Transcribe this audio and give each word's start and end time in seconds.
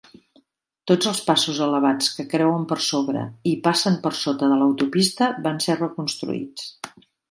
Tots 0.91 1.09
els 1.11 1.19
passos 1.27 1.59
elevats 1.65 2.09
que 2.15 2.25
creuen 2.33 2.65
per 2.73 2.79
sobre 2.87 3.27
i 3.53 3.55
passen 3.71 4.01
per 4.09 4.15
sota 4.25 4.53
de 4.55 4.61
l'autopista 4.63 5.33
van 5.49 5.65
ser 5.69 5.81
reconstruïts. 5.87 6.71